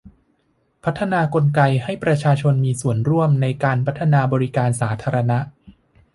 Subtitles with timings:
[0.83, 5.39] พัฒนากลไกให้ประชาชนมีส่วนร่วมในการพัฒนาบริการสาธารณะ